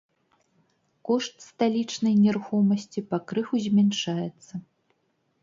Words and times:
Кошт 1.09 1.33
сталічнай 1.47 2.15
нерухомасці 2.23 3.05
пакрыху 3.13 3.55
змяншаецца. 3.67 4.53